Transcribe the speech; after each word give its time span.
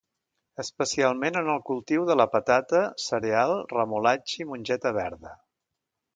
Especialment 0.61 1.37
en 1.41 1.49
el 1.55 1.61
cultiu 1.67 2.07
de 2.11 2.15
la 2.21 2.27
patata, 2.37 2.81
cereal, 3.09 3.55
remolatxa 3.75 4.43
i 4.43 4.49
mongeta 4.55 4.97
verda. 4.99 5.37